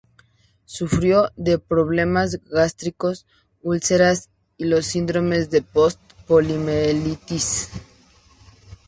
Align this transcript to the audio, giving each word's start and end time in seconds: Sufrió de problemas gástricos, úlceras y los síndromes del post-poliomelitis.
Sufrió 0.65 1.29
de 1.35 1.59
problemas 1.59 2.39
gástricos, 2.49 3.27
úlceras 3.61 4.31
y 4.57 4.65
los 4.65 4.87
síndromes 4.87 5.51
del 5.51 5.61
post-poliomelitis. 5.63 7.69